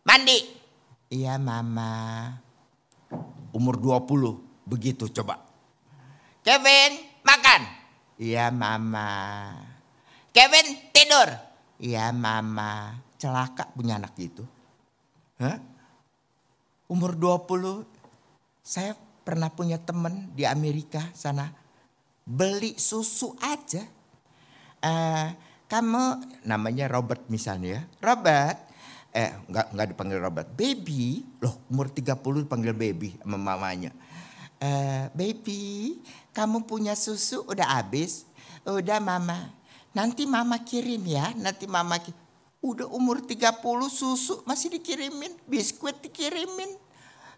[0.00, 0.48] mandi.
[1.12, 2.32] Iya mama.
[3.52, 5.44] Umur 20, begitu coba.
[6.40, 7.68] Kevin, makan.
[8.16, 9.12] Iya mama.
[10.32, 11.28] Kevin, tidur.
[11.76, 12.96] Iya mama.
[13.20, 14.40] Celaka punya anak itu.
[15.36, 15.60] Hah?
[16.88, 17.84] Umur 20,
[18.64, 21.52] saya pernah punya teman di Amerika sana
[22.24, 23.84] beli susu aja.
[24.80, 25.28] Uh,
[25.68, 27.82] kamu namanya Robert misalnya ya.
[28.00, 28.67] Robert,
[29.12, 31.24] eh nggak nggak dipanggil Robert, baby.
[31.40, 33.92] Loh umur 30 dipanggil baby sama mamanya.
[34.58, 35.96] Uh, baby,
[36.34, 38.26] kamu punya susu udah habis?
[38.66, 39.54] Udah mama.
[39.94, 42.02] Nanti mama kirim ya, nanti mama.
[42.58, 43.54] Udah umur 30
[43.86, 46.74] susu masih dikirimin, biskuit dikirimin,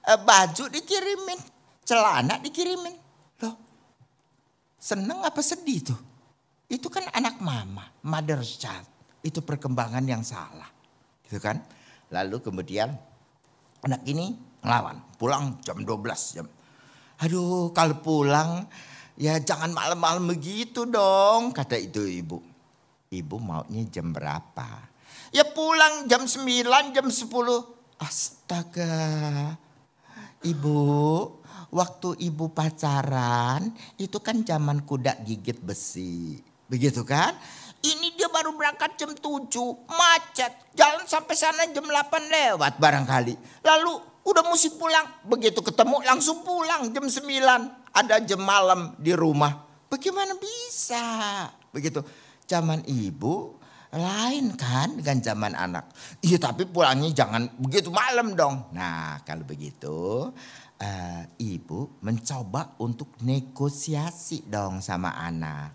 [0.09, 1.38] uh, baju dikirimin,
[1.85, 3.11] celana dikirimin.
[4.80, 6.00] Seneng apa sedih tuh?
[6.64, 8.88] Itu kan anak mama, mother's child.
[9.20, 10.79] Itu perkembangan yang salah.
[11.30, 11.62] Gitu kan?
[12.10, 12.90] Lalu kemudian
[13.86, 14.34] anak ini
[14.66, 14.98] ngelawan.
[15.14, 16.46] Pulang jam 12 jam.
[17.22, 18.66] Aduh kalau pulang
[19.14, 21.54] ya jangan malam-malam begitu dong.
[21.54, 22.42] Kata itu ibu.
[23.14, 24.90] Ibu maunya jam berapa?
[25.30, 27.30] Ya pulang jam 9, jam 10.
[28.02, 29.54] Astaga.
[30.42, 30.82] Ibu
[31.70, 36.42] waktu ibu pacaran itu kan zaman kuda gigit besi.
[36.66, 37.38] Begitu kan?
[37.80, 39.48] Ini dia baru berangkat jam 7,
[39.88, 40.52] macet.
[40.76, 43.64] Jalan sampai sana jam 8 lewat barangkali.
[43.64, 43.92] Lalu
[44.28, 45.24] udah mesti pulang.
[45.24, 47.24] Begitu ketemu langsung pulang jam 9.
[47.96, 49.64] Ada jam malam di rumah.
[49.88, 51.00] Bagaimana bisa?
[51.72, 52.04] Begitu.
[52.44, 53.56] Zaman ibu
[53.90, 55.90] lain kan dengan zaman anak.
[56.22, 58.70] Iya tapi pulangnya jangan begitu malam dong.
[58.70, 60.30] Nah kalau begitu
[60.78, 65.74] uh, ibu mencoba untuk negosiasi dong sama anak.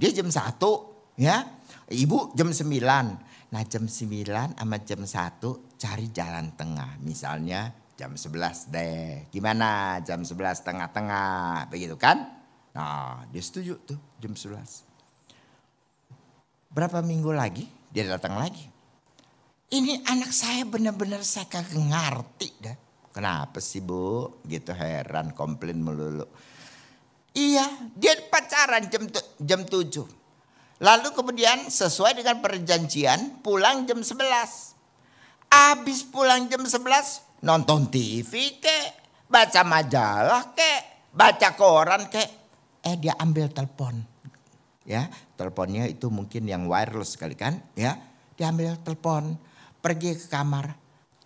[0.00, 1.44] Dia jam satu ya,
[1.92, 3.06] ibu jam sembilan.
[3.52, 6.96] Nah jam sembilan sama jam satu cari jalan tengah.
[7.04, 9.28] Misalnya jam sebelas deh.
[9.28, 12.24] Gimana jam sebelas tengah-tengah begitu kan?
[12.72, 14.88] Nah dia setuju tuh jam sebelas.
[16.72, 18.64] Berapa minggu lagi dia datang lagi.
[19.72, 22.76] Ini anak saya benar-benar saya kagak ngerti dah.
[23.12, 24.40] Kenapa sih bu?
[24.48, 26.24] Gitu heran komplain melulu.
[27.36, 29.04] Iya dia pacaran jam,
[29.36, 30.21] jam 7.
[30.82, 34.18] Lalu kemudian sesuai dengan perjanjian pulang jam 11.
[35.46, 38.78] Habis pulang jam 11 nonton TV ke,
[39.30, 40.72] baca majalah ke,
[41.14, 42.24] baca koran ke.
[42.82, 44.02] Eh dia ambil telepon.
[44.82, 45.06] Ya,
[45.38, 47.94] teleponnya itu mungkin yang wireless sekali kan, ya.
[48.34, 49.38] Dia ambil telepon,
[49.78, 50.74] pergi ke kamar,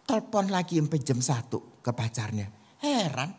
[0.04, 2.52] telepon lagi sampai jam 1 ke pacarnya.
[2.84, 3.32] Heran,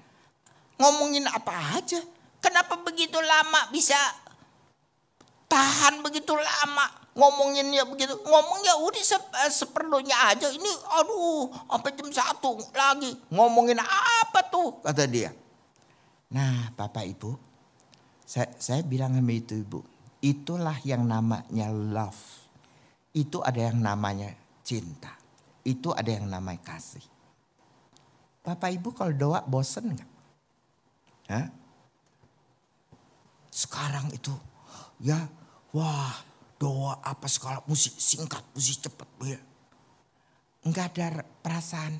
[0.81, 2.01] ngomongin apa aja.
[2.41, 3.97] Kenapa begitu lama bisa
[5.47, 6.85] tahan begitu lama
[7.17, 8.13] ngomonginnya begitu.
[8.21, 10.47] Ngomong ya udah se eh, seperlunya aja.
[10.53, 13.15] Ini aduh sampai jam satu lagi.
[13.33, 15.33] Ngomongin apa tuh kata dia.
[16.29, 17.39] Nah bapak ibu
[18.27, 19.79] saya, saya bilang sama itu ibu.
[20.19, 22.19] Itulah yang namanya love.
[23.15, 25.15] Itu ada yang namanya cinta.
[25.67, 27.03] itu ada yang namanya kasih.
[28.39, 30.11] Bapak Ibu kalau doa bosen nggak?
[33.51, 34.31] Sekarang itu
[35.01, 35.19] ya
[35.73, 36.13] wah
[36.57, 39.39] doa apa segala musik singkat, musik cepat ya.
[40.65, 41.93] Enggak ada perasaan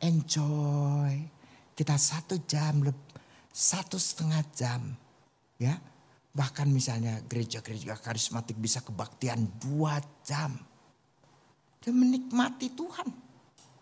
[0.00, 1.14] enjoy.
[1.76, 2.88] Kita satu jam,
[3.52, 4.80] satu setengah jam
[5.60, 5.76] ya
[6.36, 10.52] Bahkan misalnya gereja-gereja karismatik bisa kebaktian dua jam.
[11.80, 13.08] Dia menikmati Tuhan.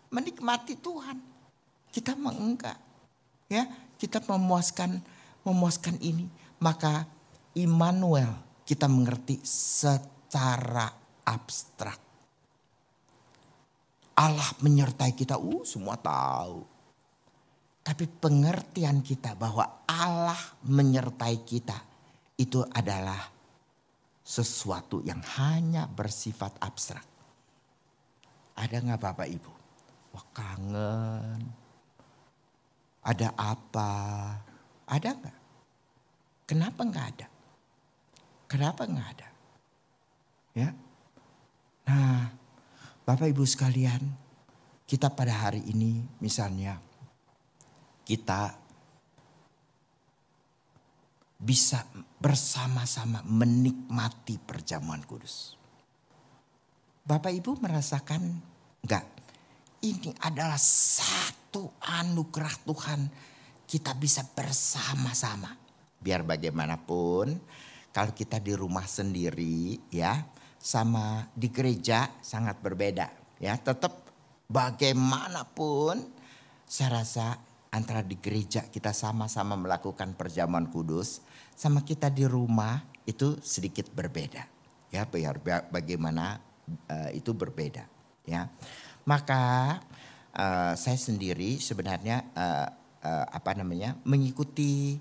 [0.07, 1.19] Menikmati Tuhan.
[1.91, 2.79] Kita mengenggak.
[3.51, 3.67] Ya,
[3.99, 5.03] kita memuaskan
[5.43, 6.31] memuaskan ini.
[6.63, 7.03] Maka
[7.55, 10.91] Immanuel kita mengerti secara
[11.23, 11.99] abstrak.
[14.15, 16.63] Allah menyertai kita, uh semua tahu.
[17.85, 21.77] Tapi pengertian kita bahwa Allah menyertai kita
[22.39, 23.21] itu adalah
[24.25, 27.05] sesuatu yang hanya bersifat abstrak.
[28.57, 29.51] Ada nggak Bapak Ibu?
[30.15, 31.41] Wah kangen.
[33.05, 33.91] Ada apa?
[34.89, 35.37] Ada nggak?
[36.49, 37.27] Kenapa nggak ada?
[38.45, 39.29] Kenapa nggak ada?
[40.55, 40.69] Ya.
[41.85, 42.29] Nah,
[43.05, 44.01] Bapak Ibu sekalian,
[44.85, 46.77] kita pada hari ini misalnya
[48.05, 48.53] kita
[51.35, 51.85] bisa
[52.21, 55.57] bersama-sama menikmati perjamuan kudus.
[57.05, 58.21] Bapak Ibu merasakan
[58.81, 59.05] enggak?
[59.85, 63.01] Ini adalah satu anugerah Tuhan.
[63.65, 65.53] Kita bisa bersama-sama.
[66.01, 67.37] Biar bagaimanapun
[67.95, 70.27] kalau kita di rumah sendiri ya
[70.59, 73.07] sama di gereja sangat berbeda
[73.39, 73.55] ya.
[73.55, 74.03] Tetap
[74.51, 76.03] bagaimanapun
[76.67, 77.39] saya rasa
[77.71, 81.23] antara di gereja kita sama-sama melakukan perjamuan kudus
[81.55, 84.43] sama kita di rumah itu sedikit berbeda.
[84.91, 85.39] Ya, biar
[85.71, 86.39] bagaimana
[86.87, 87.83] uh, itu berbeda,
[88.23, 88.47] ya.
[89.03, 89.75] Maka
[90.31, 92.67] uh, saya sendiri sebenarnya uh,
[93.03, 93.95] uh, apa namanya?
[94.07, 94.99] mengikuti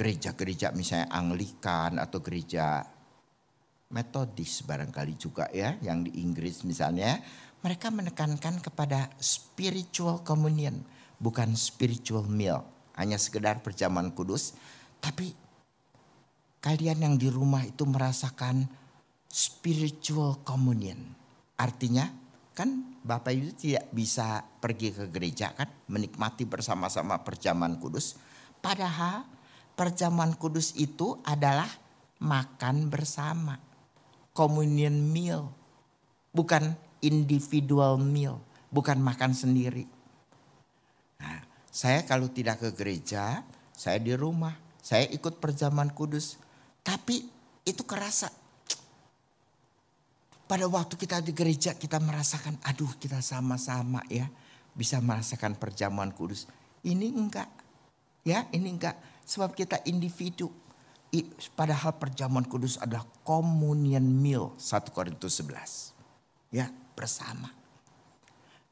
[0.00, 2.80] gereja-gereja misalnya Anglikan atau gereja
[3.92, 7.20] metodis barangkali juga ya yang di Inggris misalnya
[7.60, 10.80] mereka menekankan kepada spiritual communion,
[11.20, 12.64] bukan spiritual meal.
[12.96, 14.56] Hanya sekedar perjamuan kudus,
[15.00, 15.32] tapi
[16.64, 18.64] kalian yang di rumah itu merasakan
[19.28, 21.12] spiritual communion.
[21.60, 22.08] Artinya
[22.56, 28.16] kan Bapak itu tidak bisa pergi ke gereja kan menikmati bersama-sama perjamuan kudus.
[28.60, 29.24] Padahal
[29.80, 31.72] perjamuan kudus itu adalah
[32.20, 33.56] makan bersama.
[34.36, 35.48] Communion meal.
[36.36, 39.88] Bukan individual meal, bukan makan sendiri.
[41.16, 41.40] Nah,
[41.72, 43.40] saya kalau tidak ke gereja,
[43.72, 44.52] saya di rumah,
[44.84, 46.36] saya ikut perjamuan kudus.
[46.84, 47.24] Tapi
[47.64, 48.28] itu kerasa.
[50.44, 54.28] Pada waktu kita di gereja kita merasakan, aduh kita sama-sama ya
[54.76, 56.44] bisa merasakan perjamuan kudus.
[56.84, 57.48] Ini enggak,
[58.28, 59.19] ya ini enggak.
[59.30, 60.50] Sebab kita individu.
[61.54, 65.94] Padahal perjamuan kudus adalah communion meal 1 Korintus 11.
[66.50, 66.66] Ya,
[66.98, 67.50] bersama.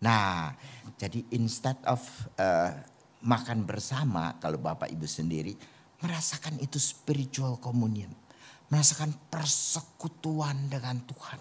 [0.03, 0.55] Nah,
[0.99, 2.03] jadi instead of
[2.39, 2.75] uh,
[3.23, 5.55] makan bersama, kalau Bapak Ibu sendiri
[5.99, 8.11] merasakan itu spiritual communion,
[8.71, 11.41] merasakan persekutuan dengan Tuhan.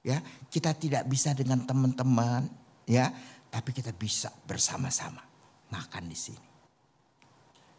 [0.00, 2.48] Ya, kita tidak bisa dengan teman-teman,
[2.88, 3.12] ya,
[3.52, 5.20] tapi kita bisa bersama-sama
[5.68, 6.45] makan di sini.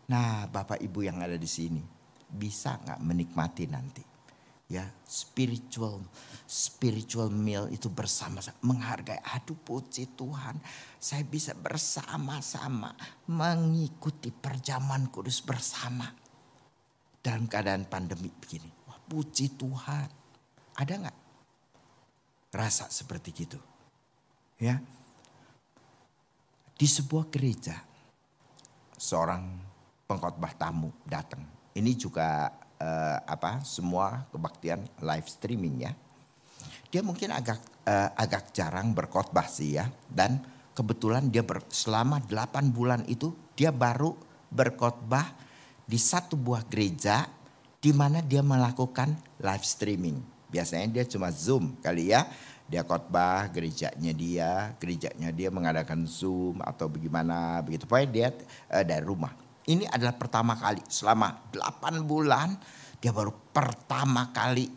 [0.07, 1.83] Nah, Bapak Ibu yang ada di sini
[2.27, 4.17] bisa nggak menikmati nanti?
[4.67, 6.03] ya spiritual
[6.43, 10.59] spiritual meal itu bersama-sama menghargai aduh puji Tuhan
[10.99, 12.91] saya bisa bersama-sama
[13.31, 16.11] mengikuti perjamuan kudus bersama.
[17.23, 20.09] Dalam keadaan pandemi begini wah puji Tuhan.
[20.77, 21.17] Ada nggak
[22.53, 23.59] rasa seperti gitu?
[24.61, 24.77] Ya.
[26.77, 27.81] Di sebuah gereja
[28.93, 29.66] seorang
[30.07, 32.49] pengkhotbah tamu datang ini juga
[32.81, 35.93] uh, apa semua kebaktian live streaming ya.
[36.89, 40.41] Dia mungkin agak uh, agak jarang berkhotbah sih ya dan
[40.73, 44.17] kebetulan dia ber, selama 8 bulan itu dia baru
[44.49, 45.37] berkhotbah
[45.85, 47.29] di satu buah gereja
[47.77, 50.17] di mana dia melakukan live streaming.
[50.47, 52.25] Biasanya dia cuma Zoom kali ya.
[52.67, 57.87] Dia khotbah gerejanya dia, gerejanya dia mengadakan Zoom atau bagaimana begitu.
[57.87, 58.27] Pokoknya dia
[58.73, 59.46] uh, dari rumah.
[59.67, 62.55] Ini adalah pertama kali selama 8 bulan
[62.97, 64.71] dia baru pertama kali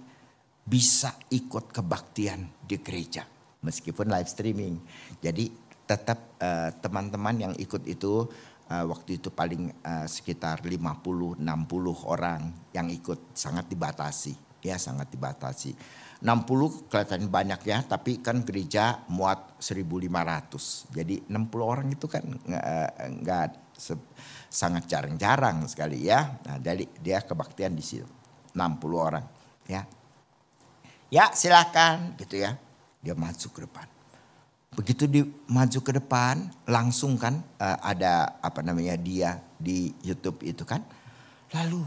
[0.67, 3.23] bisa ikut kebaktian di gereja.
[3.63, 4.83] Meskipun live streaming.
[5.23, 5.47] Jadi
[5.87, 8.27] tetap uh, teman-teman yang ikut itu
[8.71, 11.39] uh, waktu itu paling uh, sekitar 50-60
[12.07, 14.35] orang yang ikut sangat dibatasi.
[14.61, 15.73] Ya sangat dibatasi.
[16.21, 20.93] 60 kelihatan banyak ya, tapi kan gereja muat 1500.
[20.93, 21.33] Jadi 60
[21.65, 23.73] orang itu kan nggak
[24.51, 26.27] sangat jarang-jarang sekali ya.
[26.45, 28.11] Nah, jadi dia kebaktian di situ.
[28.51, 29.23] 60 orang
[29.71, 29.87] ya.
[31.07, 32.59] Ya silahkan gitu ya.
[32.99, 33.87] Dia maju ke depan.
[34.71, 35.21] Begitu di
[35.51, 40.83] maju ke depan, langsung kan uh, ada apa namanya dia di YouTube itu kan.
[41.51, 41.83] Lalu,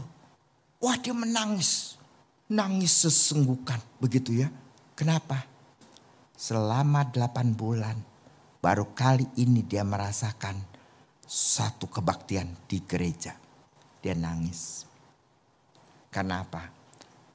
[0.84, 1.96] wah dia menangis,
[2.52, 4.52] nangis sesenggukan begitu ya.
[4.92, 5.48] Kenapa?
[6.36, 7.96] Selama delapan bulan,
[8.60, 10.73] baru kali ini dia merasakan
[11.24, 13.32] satu kebaktian di gereja.
[14.00, 14.84] Dia nangis.
[16.12, 16.62] Karena apa?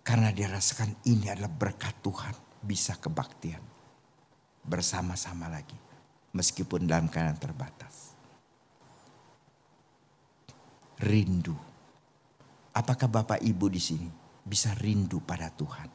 [0.06, 3.62] Karena dia rasakan ini adalah berkat Tuhan bisa kebaktian
[4.66, 5.78] bersama-sama lagi.
[6.30, 8.14] Meskipun dalam keadaan terbatas.
[11.02, 11.58] Rindu.
[12.78, 14.10] Apakah Bapak Ibu di sini
[14.46, 15.90] bisa rindu pada Tuhan?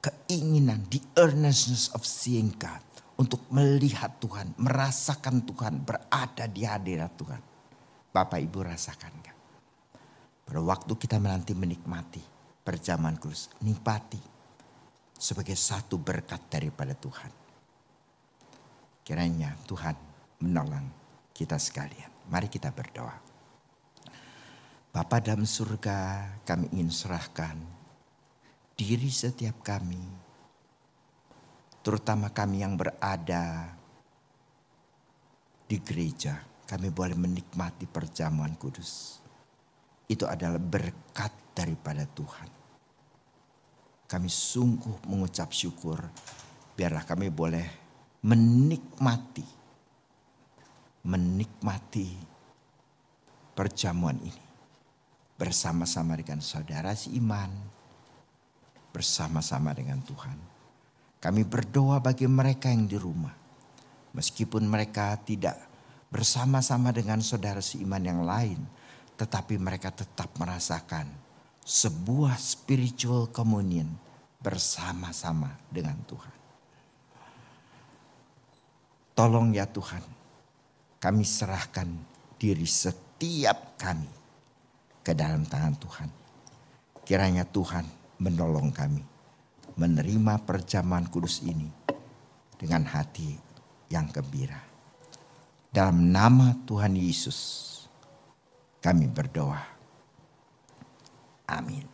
[0.00, 2.80] Keinginan, the earnestness of seeing God.
[3.14, 7.42] Untuk melihat Tuhan, merasakan Tuhan, berada di hadirat Tuhan.
[8.10, 9.36] Bapak Ibu rasakan kan?
[10.44, 12.20] Pada waktu kita menanti menikmati
[12.66, 14.18] perjamuan kudus, nikmati
[15.14, 17.32] sebagai satu berkat daripada Tuhan.
[19.04, 19.96] Kiranya Tuhan
[20.42, 20.86] menolong
[21.32, 22.28] kita sekalian.
[22.28, 23.16] Mari kita berdoa.
[24.94, 27.58] Bapa dalam surga kami ingin serahkan
[28.78, 30.23] diri setiap kami.
[31.84, 33.68] Terutama kami yang berada
[35.68, 36.40] di gereja.
[36.64, 39.20] Kami boleh menikmati perjamuan kudus.
[40.08, 42.64] Itu adalah berkat daripada Tuhan
[44.14, 45.98] kami sungguh mengucap syukur.
[46.78, 47.66] Biarlah kami boleh
[48.22, 49.46] menikmati,
[51.02, 52.08] menikmati
[53.58, 54.44] perjamuan ini.
[55.34, 57.50] Bersama-sama dengan saudara iman,
[58.94, 60.53] bersama-sama dengan Tuhan.
[61.24, 63.32] Kami berdoa bagi mereka yang di rumah.
[64.12, 65.56] Meskipun mereka tidak
[66.12, 68.60] bersama-sama dengan saudara seiman yang lain.
[69.16, 71.08] Tetapi mereka tetap merasakan
[71.64, 73.88] sebuah spiritual communion
[74.36, 76.36] bersama-sama dengan Tuhan.
[79.16, 80.04] Tolong ya Tuhan,
[81.00, 81.88] kami serahkan
[82.36, 84.12] diri setiap kami
[85.00, 86.10] ke dalam tangan Tuhan.
[87.08, 87.88] Kiranya Tuhan
[88.20, 89.13] menolong kami
[89.74, 91.66] menerima perjamuan kudus ini
[92.54, 93.34] dengan hati
[93.90, 94.62] yang gembira.
[95.74, 97.38] Dalam nama Tuhan Yesus
[98.78, 99.62] kami berdoa.
[101.50, 101.93] Amin.